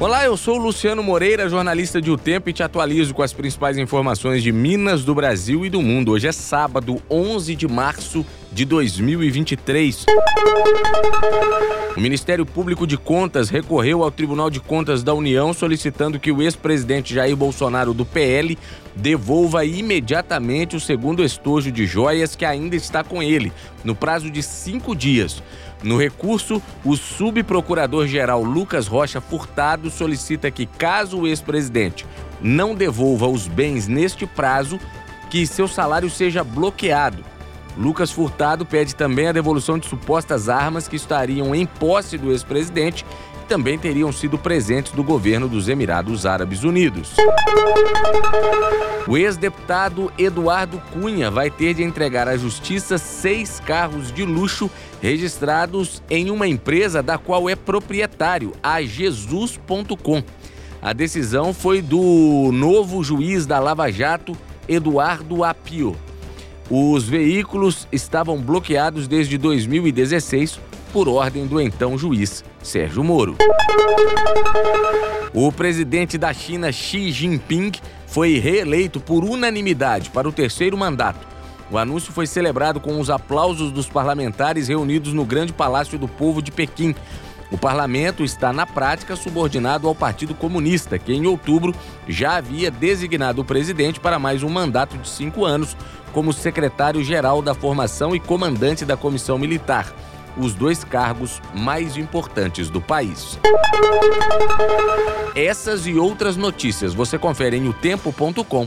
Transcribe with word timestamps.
Olá, 0.00 0.24
eu 0.24 0.34
sou 0.34 0.54
o 0.54 0.62
Luciano 0.62 1.02
Moreira, 1.02 1.46
jornalista 1.46 2.00
de 2.00 2.10
O 2.10 2.16
Tempo 2.16 2.48
e 2.48 2.54
te 2.54 2.62
atualizo 2.62 3.12
com 3.12 3.22
as 3.22 3.34
principais 3.34 3.76
informações 3.76 4.42
de 4.42 4.50
Minas, 4.50 5.04
do 5.04 5.14
Brasil 5.14 5.66
e 5.66 5.68
do 5.68 5.82
mundo. 5.82 6.12
Hoje 6.12 6.26
é 6.26 6.32
sábado, 6.32 7.02
11 7.10 7.54
de 7.54 7.68
março 7.68 8.24
de 8.50 8.64
2023. 8.64 10.06
O 12.00 12.02
Ministério 12.02 12.46
Público 12.46 12.86
de 12.86 12.96
Contas 12.96 13.50
recorreu 13.50 14.02
ao 14.02 14.10
Tribunal 14.10 14.48
de 14.48 14.58
Contas 14.58 15.02
da 15.02 15.12
União 15.12 15.52
solicitando 15.52 16.18
que 16.18 16.32
o 16.32 16.40
ex-presidente 16.40 17.14
Jair 17.14 17.36
Bolsonaro 17.36 17.92
do 17.92 18.06
PL 18.06 18.56
devolva 18.96 19.66
imediatamente 19.66 20.74
o 20.74 20.80
segundo 20.80 21.22
estojo 21.22 21.70
de 21.70 21.84
joias 21.84 22.34
que 22.34 22.46
ainda 22.46 22.74
está 22.74 23.04
com 23.04 23.22
ele, 23.22 23.52
no 23.84 23.94
prazo 23.94 24.30
de 24.30 24.42
cinco 24.42 24.96
dias. 24.96 25.42
No 25.82 25.98
recurso, 25.98 26.62
o 26.86 26.96
subprocurador-geral 26.96 28.42
Lucas 28.42 28.86
Rocha 28.86 29.20
Furtado 29.20 29.90
solicita 29.90 30.50
que, 30.50 30.64
caso 30.64 31.18
o 31.18 31.26
ex-presidente 31.26 32.06
não 32.40 32.74
devolva 32.74 33.28
os 33.28 33.46
bens 33.46 33.86
neste 33.86 34.24
prazo, 34.24 34.80
que 35.28 35.46
seu 35.46 35.68
salário 35.68 36.08
seja 36.08 36.42
bloqueado. 36.42 37.22
Lucas 37.80 38.10
Furtado 38.10 38.66
pede 38.66 38.94
também 38.94 39.28
a 39.28 39.32
devolução 39.32 39.78
de 39.78 39.88
supostas 39.88 40.50
armas 40.50 40.86
que 40.86 40.96
estariam 40.96 41.54
em 41.54 41.64
posse 41.64 42.18
do 42.18 42.30
ex-presidente 42.30 43.06
e 43.42 43.48
também 43.48 43.78
teriam 43.78 44.12
sido 44.12 44.36
presentes 44.36 44.92
do 44.92 45.02
governo 45.02 45.48
dos 45.48 45.66
Emirados 45.66 46.26
Árabes 46.26 46.62
Unidos. 46.62 47.14
O 49.08 49.16
ex-deputado 49.16 50.12
Eduardo 50.18 50.80
Cunha 50.92 51.30
vai 51.30 51.50
ter 51.50 51.72
de 51.72 51.82
entregar 51.82 52.28
à 52.28 52.36
justiça 52.36 52.98
seis 52.98 53.58
carros 53.60 54.12
de 54.12 54.26
luxo 54.26 54.70
registrados 55.00 56.02
em 56.10 56.30
uma 56.30 56.46
empresa 56.46 57.02
da 57.02 57.16
qual 57.16 57.48
é 57.48 57.56
proprietário, 57.56 58.52
a 58.62 58.82
Jesus.com. 58.82 60.22
A 60.82 60.92
decisão 60.92 61.54
foi 61.54 61.80
do 61.80 62.50
novo 62.52 63.02
juiz 63.02 63.46
da 63.46 63.58
Lava 63.58 63.90
Jato, 63.90 64.36
Eduardo 64.68 65.42
Apio. 65.42 65.96
Os 66.72 67.02
veículos 67.02 67.88
estavam 67.90 68.40
bloqueados 68.40 69.08
desde 69.08 69.36
2016 69.36 70.60
por 70.92 71.08
ordem 71.08 71.44
do 71.44 71.60
então 71.60 71.98
juiz 71.98 72.44
Sérgio 72.62 73.02
Moro. 73.02 73.36
O 75.34 75.50
presidente 75.50 76.16
da 76.16 76.32
China, 76.32 76.70
Xi 76.70 77.10
Jinping, 77.10 77.72
foi 78.06 78.38
reeleito 78.38 79.00
por 79.00 79.24
unanimidade 79.24 80.10
para 80.10 80.28
o 80.28 80.32
terceiro 80.32 80.78
mandato. 80.78 81.26
O 81.72 81.76
anúncio 81.76 82.12
foi 82.12 82.28
celebrado 82.28 82.78
com 82.78 83.00
os 83.00 83.10
aplausos 83.10 83.72
dos 83.72 83.88
parlamentares 83.88 84.68
reunidos 84.68 85.12
no 85.12 85.24
Grande 85.24 85.52
Palácio 85.52 85.98
do 85.98 86.06
Povo 86.06 86.40
de 86.40 86.52
Pequim. 86.52 86.94
O 87.50 87.58
parlamento 87.58 88.22
está, 88.22 88.52
na 88.52 88.64
prática, 88.64 89.16
subordinado 89.16 89.88
ao 89.88 89.94
Partido 89.94 90.34
Comunista, 90.34 90.98
que 90.98 91.12
em 91.12 91.26
outubro 91.26 91.74
já 92.08 92.36
havia 92.36 92.70
designado 92.70 93.42
o 93.42 93.44
presidente 93.44 93.98
para 93.98 94.18
mais 94.18 94.42
um 94.42 94.48
mandato 94.48 94.96
de 94.96 95.08
cinco 95.08 95.44
anos 95.44 95.76
como 96.12 96.32
secretário-geral 96.32 97.42
da 97.42 97.54
formação 97.54 98.14
e 98.14 98.20
comandante 98.20 98.84
da 98.84 98.96
comissão 98.96 99.38
militar, 99.38 99.92
os 100.36 100.54
dois 100.54 100.84
cargos 100.84 101.40
mais 101.54 101.96
importantes 101.96 102.70
do 102.70 102.80
país. 102.80 103.38
Essas 105.34 105.86
e 105.86 105.94
outras 105.94 106.36
notícias 106.36 106.94
você 106.94 107.18
confere 107.18 107.56
em 107.56 107.68
otempo.com.br. 107.68 108.60